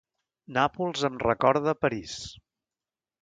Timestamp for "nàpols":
0.55-1.03